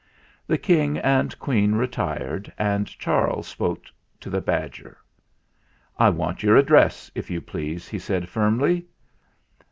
The 0.47 0.57
King 0.57 0.97
and 0.97 1.37
Queen 1.37 1.75
retired, 1.75 2.51
and 2.57 2.87
Charles 2.87 3.47
spoke 3.47 3.83
to 4.21 4.31
the 4.31 4.41
badger. 4.41 4.97
"I 5.95 6.09
want 6.09 6.41
your 6.41 6.57
address, 6.57 7.11
if 7.13 7.29
you 7.29 7.39
please," 7.39 7.87
he 7.87 7.99
said 7.99 8.27
firmly. 8.27 8.87